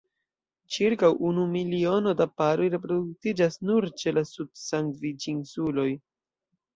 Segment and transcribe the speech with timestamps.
[0.75, 5.85] Ĉirkaŭ unu miliono da paroj reproduktiĝas nur ĉe la Sud-Sandviĉinsuloj.